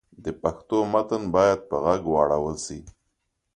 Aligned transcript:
د 0.23 0.25
پښتو 0.41 0.77
متن 0.91 1.23
باید 1.35 1.59
په 1.69 1.75
ږغ 1.97 2.01
واړول 2.11 2.55
شي. 2.65 2.79